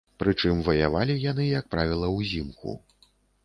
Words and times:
Прычым, 0.21 0.61
ваявалі 0.67 1.19
яны, 1.31 1.45
як 1.59 1.69
правіла, 1.77 2.13
узімку. 2.19 2.69